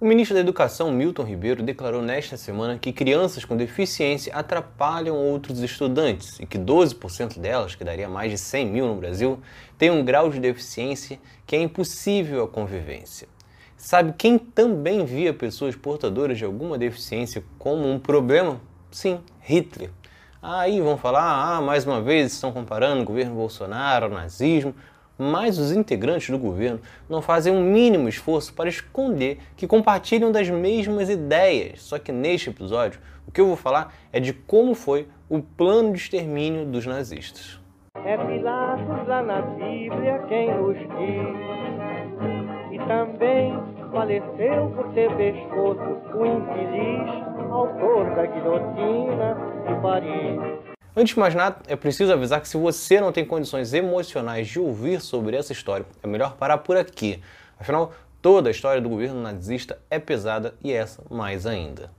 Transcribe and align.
O 0.00 0.06
ministro 0.06 0.36
da 0.36 0.40
Educação, 0.40 0.92
Milton 0.92 1.24
Ribeiro, 1.24 1.60
declarou 1.60 2.00
nesta 2.00 2.36
semana 2.36 2.78
que 2.78 2.92
crianças 2.92 3.44
com 3.44 3.56
deficiência 3.56 4.32
atrapalham 4.32 5.16
outros 5.16 5.58
estudantes 5.58 6.38
e 6.38 6.46
que 6.46 6.56
12% 6.56 7.40
delas, 7.40 7.74
que 7.74 7.82
daria 7.82 8.08
mais 8.08 8.30
de 8.30 8.38
100 8.38 8.66
mil 8.66 8.86
no 8.86 8.94
Brasil, 8.94 9.40
têm 9.76 9.90
um 9.90 10.04
grau 10.04 10.30
de 10.30 10.38
deficiência 10.38 11.18
que 11.44 11.56
é 11.56 11.60
impossível 11.60 12.44
a 12.44 12.48
convivência. 12.48 13.26
Sabe 13.76 14.14
quem 14.16 14.38
também 14.38 15.04
via 15.04 15.34
pessoas 15.34 15.74
portadoras 15.74 16.38
de 16.38 16.44
alguma 16.44 16.78
deficiência 16.78 17.42
como 17.58 17.90
um 17.90 17.98
problema? 17.98 18.60
Sim, 18.92 19.18
Hitler. 19.40 19.90
Aí 20.40 20.80
vão 20.80 20.96
falar, 20.96 21.56
ah, 21.56 21.60
mais 21.60 21.84
uma 21.84 22.00
vez 22.00 22.32
estão 22.32 22.52
comparando 22.52 23.02
o 23.02 23.04
governo 23.04 23.34
Bolsonaro 23.34 24.04
ao 24.04 24.12
nazismo 24.12 24.72
mas 25.18 25.58
os 25.58 25.72
integrantes 25.72 26.30
do 26.30 26.38
governo 26.38 26.80
não 27.08 27.20
fazem 27.20 27.52
um 27.52 27.62
mínimo 27.62 28.08
esforço 28.08 28.54
para 28.54 28.68
esconder 28.68 29.38
que 29.56 29.66
compartilham 29.66 30.30
das 30.30 30.48
mesmas 30.48 31.10
ideias. 31.10 31.82
Só 31.82 31.98
que 31.98 32.12
neste 32.12 32.50
episódio, 32.50 33.00
o 33.26 33.32
que 33.32 33.40
eu 33.40 33.46
vou 33.46 33.56
falar 33.56 33.92
é 34.12 34.20
de 34.20 34.32
como 34.32 34.74
foi 34.74 35.08
o 35.28 35.42
plano 35.42 35.92
de 35.92 35.98
extermínio 35.98 36.64
dos 36.64 36.86
nazistas. 36.86 37.58
É 38.04 38.16
Pilatos 38.16 39.08
lá 39.08 39.22
na 39.22 39.42
Bíblia 39.42 40.24
quem 40.28 40.54
nos 40.54 40.78
diz, 40.78 41.38
e 42.72 42.78
também 42.86 43.52
faleceu 43.90 44.70
por 44.70 44.88
ter 44.94 45.10
pescoço 45.16 45.98
o 46.14 46.26
infeliz 46.26 47.28
autor 47.50 48.14
da 48.14 48.26
guilhotina 48.26 49.36
de 49.66 49.80
Paris. 49.80 50.67
Antes 50.98 51.14
de 51.14 51.20
mais 51.20 51.32
nada, 51.32 51.58
é 51.68 51.76
preciso 51.76 52.12
avisar 52.12 52.40
que 52.40 52.48
se 52.48 52.56
você 52.56 53.00
não 53.00 53.12
tem 53.12 53.24
condições 53.24 53.72
emocionais 53.72 54.48
de 54.48 54.58
ouvir 54.58 55.00
sobre 55.00 55.36
essa 55.36 55.52
história, 55.52 55.86
é 56.02 56.08
melhor 56.08 56.34
parar 56.34 56.58
por 56.58 56.76
aqui. 56.76 57.22
Afinal, 57.56 57.92
toda 58.20 58.48
a 58.48 58.50
história 58.50 58.82
do 58.82 58.88
governo 58.88 59.22
nazista 59.22 59.80
é 59.88 60.00
pesada 60.00 60.54
e 60.60 60.72
essa 60.72 61.00
mais 61.08 61.46
ainda. 61.46 61.92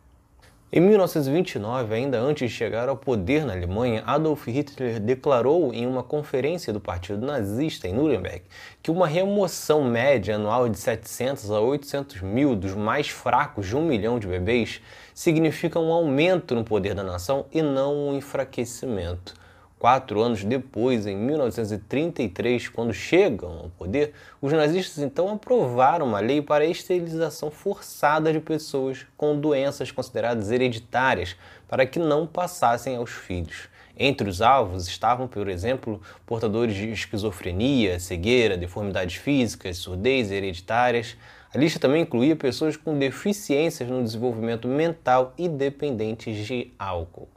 Em 0.71 0.79
1929, 0.79 1.95
ainda 1.95 2.19
antes 2.19 2.47
de 2.47 2.55
chegar 2.55 2.88
ao 2.88 2.95
poder 2.95 3.44
na 3.44 3.53
Alemanha, 3.53 4.03
Adolf 4.05 4.45
Hitler 4.45 4.99
declarou 4.99 5.73
em 5.73 5.88
uma 5.88 6.03
conferência 6.03 6.71
do 6.71 6.80
Partido 6.80 7.25
Nazista 7.25 7.88
em 7.88 7.94
Nuremberg 7.94 8.44
que 8.83 8.91
uma 8.91 9.07
remoção 9.07 9.83
média 9.83 10.35
anual 10.35 10.69
de 10.69 10.77
700 10.77 11.49
a 11.49 11.59
800 11.59 12.21
mil 12.21 12.55
dos 12.55 12.75
mais 12.75 13.09
fracos 13.09 13.66
de 13.66 13.75
um 13.75 13.83
milhão 13.83 14.19
de 14.19 14.27
bebês 14.27 14.79
significa 15.11 15.79
um 15.79 15.91
aumento 15.91 16.53
no 16.53 16.63
poder 16.63 16.94
da 16.94 17.01
nação 17.01 17.47
e 17.51 17.63
não 17.63 18.09
um 18.09 18.16
enfraquecimento. 18.16 19.38
Quatro 19.80 20.22
anos 20.22 20.44
depois, 20.44 21.08
em 21.08 21.16
1933, 21.16 22.67
quando 22.67 22.94
chegam 22.94 23.59
ao 23.59 23.69
poder, 23.69 24.13
os 24.41 24.52
nazistas 24.52 25.02
então 25.02 25.30
aprovaram 25.30 26.05
uma 26.05 26.19
lei 26.19 26.41
para 26.41 26.66
a 26.66 26.67
esterilização 26.67 27.49
forçada 27.49 28.33
de 28.33 28.41
pessoas 28.41 29.07
com 29.16 29.39
doenças 29.39 29.89
consideradas 29.89 30.52
hereditárias 30.52 31.38
para 31.66 31.85
que 31.85 31.97
não 31.97 32.27
passassem 32.27 32.97
aos 32.97 33.11
filhos. 33.11 33.69
Entre 33.97 34.27
os 34.27 34.41
alvos 34.41 34.85
estavam, 34.85 35.30
por 35.30 35.47
exemplo, 35.47 36.02
portadores 36.25 36.75
de 36.75 36.91
esquizofrenia, 36.91 38.02
cegueira, 38.02 38.57
deformidades 38.57 39.16
físicas, 39.16 39.77
surdez 39.77 40.30
hereditárias. 40.30 41.16
A 41.53 41.57
lista 41.57 41.80
também 41.80 42.02
incluía 42.02 42.35
pessoas 42.35 42.75
com 42.75 43.00
deficiências 43.00 43.88
no 43.88 44.03
desenvolvimento 44.03 44.67
mental 44.67 45.33
e 45.38 45.47
dependentes 45.47 46.45
de 46.45 46.73
álcool. 46.77 47.30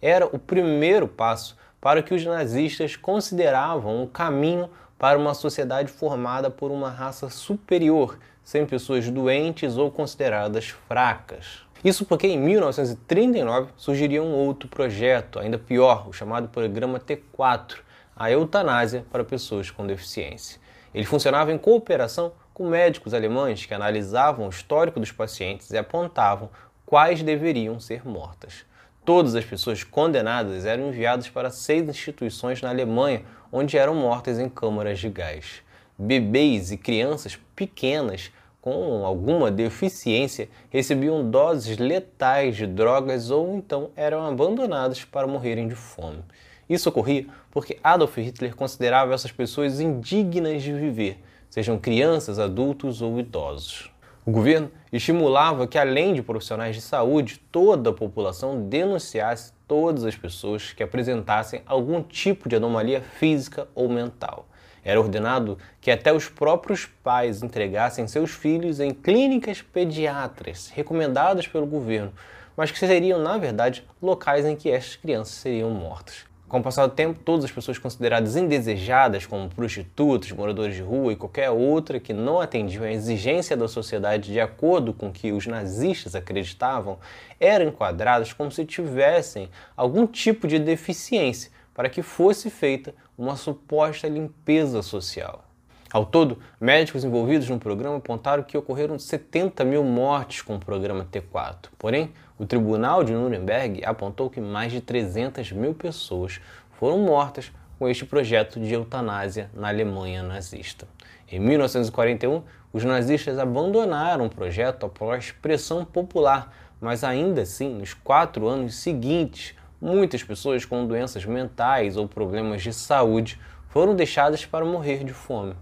Era 0.00 0.26
o 0.26 0.38
primeiro 0.38 1.08
passo 1.08 1.56
para 1.80 2.00
o 2.00 2.02
que 2.02 2.14
os 2.14 2.24
nazistas 2.24 2.96
consideravam 2.96 4.02
um 4.02 4.06
caminho 4.06 4.68
para 4.98 5.18
uma 5.18 5.34
sociedade 5.34 5.90
formada 5.90 6.50
por 6.50 6.70
uma 6.70 6.90
raça 6.90 7.30
superior, 7.30 8.18
sem 8.42 8.66
pessoas 8.66 9.08
doentes 9.08 9.76
ou 9.76 9.90
consideradas 9.90 10.70
fracas. 10.88 11.62
Isso 11.84 12.04
porque 12.04 12.26
em 12.26 12.38
1939 12.38 13.70
surgiria 13.76 14.22
um 14.22 14.32
outro 14.32 14.68
projeto, 14.68 15.38
ainda 15.38 15.58
pior, 15.58 16.08
o 16.08 16.12
chamado 16.12 16.48
Programa 16.48 16.98
T4, 16.98 17.76
a 18.16 18.30
eutanásia 18.32 19.06
para 19.12 19.22
pessoas 19.22 19.70
com 19.70 19.86
deficiência. 19.86 20.58
Ele 20.92 21.04
funcionava 21.04 21.52
em 21.52 21.58
cooperação 21.58 22.32
com 22.52 22.68
médicos 22.68 23.14
alemães 23.14 23.64
que 23.64 23.72
analisavam 23.72 24.46
o 24.46 24.50
histórico 24.50 24.98
dos 24.98 25.12
pacientes 25.12 25.70
e 25.70 25.78
apontavam 25.78 26.50
quais 26.84 27.22
deveriam 27.22 27.78
ser 27.78 28.04
mortas. 28.04 28.64
Todas 29.08 29.34
as 29.34 29.42
pessoas 29.46 29.82
condenadas 29.82 30.66
eram 30.66 30.88
enviadas 30.88 31.30
para 31.30 31.48
seis 31.48 31.88
instituições 31.88 32.60
na 32.60 32.68
Alemanha, 32.68 33.22
onde 33.50 33.78
eram 33.78 33.94
mortas 33.94 34.38
em 34.38 34.50
câmaras 34.50 34.98
de 34.98 35.08
gás. 35.08 35.62
Bebês 35.98 36.70
e 36.72 36.76
crianças 36.76 37.38
pequenas 37.56 38.30
com 38.60 39.06
alguma 39.06 39.50
deficiência 39.50 40.50
recebiam 40.68 41.26
doses 41.30 41.78
letais 41.78 42.54
de 42.54 42.66
drogas 42.66 43.30
ou 43.30 43.56
então 43.56 43.88
eram 43.96 44.26
abandonadas 44.26 45.02
para 45.06 45.26
morrerem 45.26 45.68
de 45.68 45.74
fome. 45.74 46.22
Isso 46.68 46.90
ocorria 46.90 47.26
porque 47.50 47.78
Adolf 47.82 48.14
Hitler 48.18 48.54
considerava 48.54 49.14
essas 49.14 49.32
pessoas 49.32 49.80
indignas 49.80 50.62
de 50.62 50.74
viver, 50.74 51.18
sejam 51.48 51.78
crianças, 51.78 52.38
adultos 52.38 53.00
ou 53.00 53.18
idosos. 53.18 53.90
O 54.28 54.30
governo 54.30 54.70
estimulava 54.92 55.66
que, 55.66 55.78
além 55.78 56.12
de 56.12 56.20
profissionais 56.20 56.76
de 56.76 56.82
saúde, 56.82 57.40
toda 57.50 57.88
a 57.88 57.94
população 57.94 58.68
denunciasse 58.68 59.54
todas 59.66 60.04
as 60.04 60.16
pessoas 60.16 60.70
que 60.70 60.82
apresentassem 60.82 61.62
algum 61.64 62.02
tipo 62.02 62.46
de 62.46 62.54
anomalia 62.54 63.00
física 63.00 63.66
ou 63.74 63.88
mental. 63.88 64.46
Era 64.84 65.00
ordenado 65.00 65.56
que 65.80 65.90
até 65.90 66.12
os 66.12 66.28
próprios 66.28 66.84
pais 66.84 67.42
entregassem 67.42 68.06
seus 68.06 68.32
filhos 68.32 68.80
em 68.80 68.90
clínicas 68.90 69.62
pediátricas 69.62 70.68
recomendadas 70.74 71.48
pelo 71.48 71.64
governo, 71.64 72.12
mas 72.54 72.70
que 72.70 72.78
seriam, 72.78 73.18
na 73.22 73.38
verdade, 73.38 73.82
locais 74.02 74.44
em 74.44 74.54
que 74.54 74.70
estas 74.70 74.94
crianças 74.96 75.36
seriam 75.36 75.70
mortas. 75.70 76.27
Com 76.48 76.60
o 76.60 76.62
passar 76.62 76.86
do 76.86 76.94
tempo, 76.94 77.20
todas 77.22 77.44
as 77.44 77.52
pessoas 77.52 77.78
consideradas 77.78 78.34
indesejadas, 78.34 79.26
como 79.26 79.50
prostitutas, 79.50 80.32
moradores 80.32 80.74
de 80.74 80.80
rua 80.80 81.12
e 81.12 81.16
qualquer 81.16 81.50
outra 81.50 82.00
que 82.00 82.14
não 82.14 82.40
atendiam 82.40 82.84
à 82.84 82.90
exigência 82.90 83.54
da 83.54 83.68
sociedade 83.68 84.32
de 84.32 84.40
acordo 84.40 84.94
com 84.94 85.12
que 85.12 85.30
os 85.30 85.46
nazistas 85.46 86.14
acreditavam, 86.14 86.98
eram 87.38 87.66
enquadradas 87.66 88.32
como 88.32 88.50
se 88.50 88.64
tivessem 88.64 89.50
algum 89.76 90.06
tipo 90.06 90.48
de 90.48 90.58
deficiência 90.58 91.50
para 91.74 91.90
que 91.90 92.00
fosse 92.00 92.48
feita 92.48 92.94
uma 93.16 93.36
suposta 93.36 94.08
limpeza 94.08 94.80
social. 94.80 95.47
Ao 95.90 96.04
todo, 96.04 96.38
médicos 96.60 97.02
envolvidos 97.02 97.48
no 97.48 97.58
programa 97.58 97.96
apontaram 97.96 98.42
que 98.42 98.58
ocorreram 98.58 98.98
70 98.98 99.64
mil 99.64 99.82
mortes 99.82 100.42
com 100.42 100.56
o 100.56 100.58
programa 100.58 101.06
T4. 101.10 101.70
Porém, 101.78 102.12
o 102.38 102.44
Tribunal 102.44 103.02
de 103.02 103.14
Nuremberg 103.14 103.82
apontou 103.82 104.28
que 104.28 104.38
mais 104.38 104.70
de 104.70 104.82
300 104.82 105.50
mil 105.52 105.72
pessoas 105.72 106.42
foram 106.72 106.98
mortas 106.98 107.50
com 107.78 107.88
este 107.88 108.04
projeto 108.04 108.60
de 108.60 108.74
eutanásia 108.74 109.50
na 109.54 109.68
Alemanha 109.68 110.22
nazista. 110.22 110.86
Em 111.26 111.40
1941, 111.40 112.42
os 112.70 112.84
nazistas 112.84 113.38
abandonaram 113.38 114.26
o 114.26 114.30
projeto 114.30 114.84
após 114.84 115.30
pressão 115.30 115.86
popular, 115.86 116.54
mas 116.78 117.02
ainda 117.02 117.42
assim, 117.42 117.72
nos 117.72 117.94
quatro 117.94 118.46
anos 118.46 118.74
seguintes, 118.74 119.54
muitas 119.80 120.22
pessoas 120.22 120.66
com 120.66 120.86
doenças 120.86 121.24
mentais 121.24 121.96
ou 121.96 122.06
problemas 122.06 122.60
de 122.60 122.74
saúde 122.74 123.40
foram 123.68 123.96
deixadas 123.96 124.44
para 124.44 124.66
morrer 124.66 125.02
de 125.02 125.14
fome. 125.14 125.54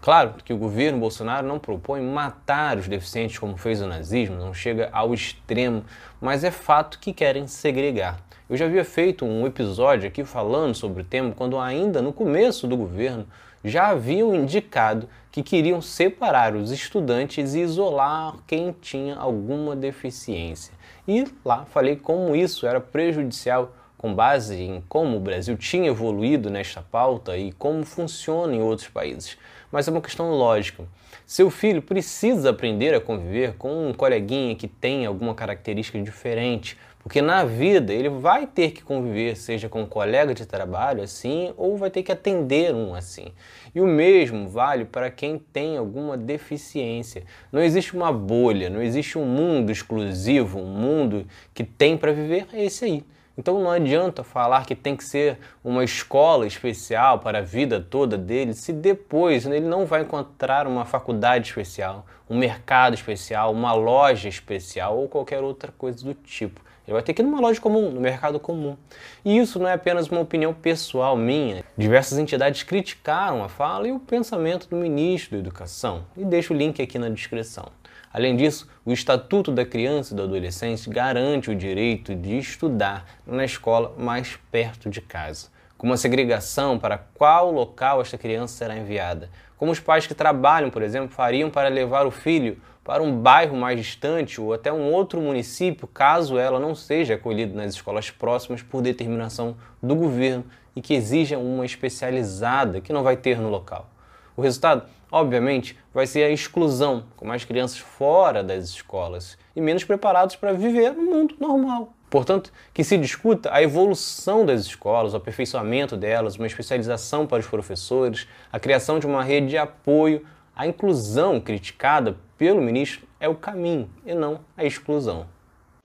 Claro 0.00 0.34
que 0.44 0.52
o 0.52 0.58
governo 0.58 0.98
Bolsonaro 0.98 1.46
não 1.46 1.58
propõe 1.58 2.00
matar 2.00 2.76
os 2.78 2.88
deficientes 2.88 3.38
como 3.38 3.56
fez 3.56 3.80
o 3.80 3.86
nazismo, 3.86 4.36
não 4.36 4.52
chega 4.52 4.88
ao 4.92 5.14
extremo, 5.14 5.84
mas 6.20 6.44
é 6.44 6.50
fato 6.50 6.98
que 6.98 7.12
querem 7.12 7.46
segregar. 7.46 8.20
Eu 8.48 8.56
já 8.56 8.66
havia 8.66 8.84
feito 8.84 9.24
um 9.24 9.46
episódio 9.46 10.06
aqui 10.06 10.24
falando 10.24 10.74
sobre 10.74 11.00
o 11.00 11.04
tema 11.04 11.32
quando 11.32 11.58
ainda 11.58 12.02
no 12.02 12.12
começo 12.12 12.66
do 12.66 12.76
governo 12.76 13.26
já 13.64 13.88
haviam 13.88 14.34
indicado 14.34 15.08
que 15.32 15.42
queriam 15.42 15.80
separar 15.80 16.54
os 16.54 16.70
estudantes 16.70 17.54
e 17.54 17.60
isolar 17.60 18.36
quem 18.46 18.72
tinha 18.72 19.16
alguma 19.16 19.74
deficiência. 19.74 20.74
E 21.08 21.24
lá 21.44 21.64
falei 21.64 21.96
como 21.96 22.36
isso 22.36 22.66
era 22.66 22.80
prejudicial 22.80 23.74
com 24.04 24.14
base 24.14 24.60
em 24.60 24.84
como 24.86 25.16
o 25.16 25.20
Brasil 25.20 25.56
tinha 25.56 25.88
evoluído 25.88 26.50
nesta 26.50 26.82
pauta 26.82 27.38
e 27.38 27.52
como 27.52 27.86
funciona 27.86 28.54
em 28.54 28.60
outros 28.60 28.86
países. 28.86 29.38
Mas 29.72 29.88
é 29.88 29.90
uma 29.90 30.02
questão 30.02 30.30
lógica. 30.30 30.84
Seu 31.24 31.50
filho 31.50 31.80
precisa 31.80 32.50
aprender 32.50 32.94
a 32.94 33.00
conviver 33.00 33.54
com 33.54 33.88
um 33.88 33.94
coleguinha 33.94 34.54
que 34.56 34.68
tem 34.68 35.06
alguma 35.06 35.34
característica 35.34 35.98
diferente, 36.02 36.76
porque 37.02 37.22
na 37.22 37.46
vida 37.46 37.94
ele 37.94 38.10
vai 38.10 38.46
ter 38.46 38.72
que 38.72 38.82
conviver, 38.82 39.38
seja 39.38 39.70
com 39.70 39.80
um 39.80 39.86
colega 39.86 40.34
de 40.34 40.44
trabalho 40.44 41.02
assim, 41.02 41.54
ou 41.56 41.78
vai 41.78 41.88
ter 41.88 42.02
que 42.02 42.12
atender 42.12 42.74
um 42.74 42.94
assim. 42.94 43.28
E 43.74 43.80
o 43.80 43.86
mesmo 43.86 44.46
vale 44.50 44.84
para 44.84 45.10
quem 45.10 45.38
tem 45.38 45.78
alguma 45.78 46.14
deficiência. 46.14 47.24
Não 47.50 47.62
existe 47.62 47.96
uma 47.96 48.12
bolha, 48.12 48.68
não 48.68 48.82
existe 48.82 49.16
um 49.16 49.24
mundo 49.24 49.72
exclusivo, 49.72 50.58
um 50.58 50.66
mundo 50.66 51.26
que 51.54 51.64
tem 51.64 51.96
para 51.96 52.12
viver, 52.12 52.46
é 52.52 52.66
esse 52.66 52.84
aí. 52.84 53.02
Então 53.36 53.60
não 53.60 53.70
adianta 53.70 54.22
falar 54.22 54.64
que 54.64 54.76
tem 54.76 54.94
que 54.94 55.04
ser 55.04 55.38
uma 55.62 55.82
escola 55.82 56.46
especial 56.46 57.18
para 57.18 57.38
a 57.38 57.42
vida 57.42 57.80
toda 57.80 58.16
dele, 58.16 58.54
se 58.54 58.72
depois 58.72 59.44
ele 59.44 59.60
não 59.60 59.84
vai 59.84 60.02
encontrar 60.02 60.66
uma 60.66 60.84
faculdade 60.84 61.48
especial, 61.48 62.06
um 62.30 62.38
mercado 62.38 62.94
especial, 62.94 63.52
uma 63.52 63.72
loja 63.72 64.28
especial 64.28 64.96
ou 64.96 65.08
qualquer 65.08 65.40
outra 65.42 65.72
coisa 65.76 66.04
do 66.04 66.14
tipo. 66.14 66.60
Ele 66.86 66.92
vai 66.92 67.02
ter 67.02 67.14
que 67.14 67.22
ir 67.22 67.24
numa 67.24 67.40
loja 67.40 67.60
comum, 67.60 67.90
no 67.90 68.00
mercado 68.00 68.38
comum. 68.38 68.76
E 69.24 69.38
isso 69.38 69.58
não 69.58 69.66
é 69.66 69.72
apenas 69.72 70.06
uma 70.08 70.20
opinião 70.20 70.52
pessoal 70.52 71.16
minha. 71.16 71.64
Diversas 71.76 72.18
entidades 72.18 72.62
criticaram 72.62 73.42
a 73.42 73.48
fala 73.48 73.88
e 73.88 73.92
o 73.92 73.98
pensamento 73.98 74.68
do 74.68 74.76
ministro 74.76 75.32
da 75.32 75.38
Educação. 75.38 76.04
E 76.14 76.24
deixo 76.24 76.52
o 76.52 76.56
link 76.56 76.82
aqui 76.82 76.98
na 76.98 77.08
descrição. 77.08 77.66
Além 78.12 78.36
disso, 78.36 78.68
o 78.86 78.92
Estatuto 78.92 79.50
da 79.50 79.64
Criança 79.64 80.12
e 80.12 80.16
do 80.16 80.24
Adolescente 80.24 80.90
garante 80.90 81.50
o 81.50 81.54
direito 81.54 82.14
de 82.14 82.36
estudar 82.36 83.06
na 83.26 83.42
escola 83.42 83.94
mais 83.96 84.38
perto 84.52 84.90
de 84.90 85.00
casa, 85.00 85.48
com 85.78 85.86
uma 85.86 85.96
segregação 85.96 86.78
para 86.78 86.98
qual 86.98 87.50
local 87.50 88.02
esta 88.02 88.18
criança 88.18 88.58
será 88.58 88.76
enviada, 88.76 89.30
como 89.56 89.72
os 89.72 89.80
pais 89.80 90.06
que 90.06 90.14
trabalham, 90.14 90.68
por 90.68 90.82
exemplo, 90.82 91.08
fariam 91.08 91.48
para 91.48 91.70
levar 91.70 92.06
o 92.06 92.10
filho 92.10 92.60
para 92.84 93.02
um 93.02 93.18
bairro 93.18 93.56
mais 93.56 93.78
distante 93.78 94.38
ou 94.38 94.52
até 94.52 94.70
um 94.70 94.92
outro 94.92 95.18
município, 95.18 95.88
caso 95.88 96.38
ela 96.38 96.60
não 96.60 96.74
seja 96.74 97.14
acolhida 97.14 97.54
nas 97.56 97.72
escolas 97.72 98.10
próximas 98.10 98.62
por 98.62 98.82
determinação 98.82 99.56
do 99.82 99.94
governo 99.94 100.44
e 100.76 100.82
que 100.82 100.92
exija 100.92 101.38
uma 101.38 101.64
especializada 101.64 102.82
que 102.82 102.92
não 102.92 103.02
vai 103.02 103.16
ter 103.16 103.40
no 103.40 103.48
local. 103.48 103.88
O 104.36 104.42
resultado, 104.42 104.84
obviamente, 105.10 105.78
vai 105.92 106.06
ser 106.06 106.24
a 106.24 106.30
exclusão, 106.30 107.04
com 107.16 107.26
mais 107.26 107.44
crianças 107.44 107.78
fora 107.78 108.42
das 108.42 108.64
escolas 108.64 109.38
e 109.54 109.60
menos 109.60 109.84
preparados 109.84 110.34
para 110.34 110.52
viver 110.52 110.92
no 110.92 111.02
mundo 111.02 111.36
normal. 111.38 111.92
Portanto, 112.10 112.52
que 112.72 112.84
se 112.84 112.96
discuta 112.96 113.52
a 113.52 113.62
evolução 113.62 114.46
das 114.46 114.62
escolas, 114.62 115.14
o 115.14 115.16
aperfeiçoamento 115.16 115.96
delas, 115.96 116.36
uma 116.36 116.46
especialização 116.46 117.26
para 117.26 117.40
os 117.40 117.46
professores, 117.46 118.28
a 118.52 118.60
criação 118.60 118.98
de 118.98 119.06
uma 119.06 119.22
rede 119.22 119.48
de 119.48 119.58
apoio. 119.58 120.24
A 120.54 120.66
inclusão 120.66 121.40
criticada 121.40 122.16
pelo 122.38 122.60
ministro 122.60 123.06
é 123.18 123.28
o 123.28 123.34
caminho 123.34 123.90
e 124.06 124.14
não 124.14 124.40
a 124.56 124.64
exclusão. 124.64 125.26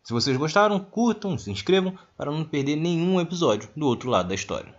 Se 0.04 0.14
vocês 0.14 0.38
gostaram, 0.38 0.80
curtam, 0.80 1.38
se 1.38 1.52
inscrevam 1.52 1.98
para 2.16 2.32
não 2.32 2.44
perder 2.44 2.76
nenhum 2.76 3.20
episódio 3.20 3.70
do 3.76 3.88
outro 3.88 4.10
lado 4.10 4.30
da 4.30 4.36
história. 4.36 4.79